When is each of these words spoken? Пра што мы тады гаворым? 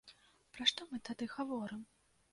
Пра 0.55 0.63
што 0.71 0.87
мы 0.93 0.97
тады 1.11 1.29
гаворым? 1.37 1.89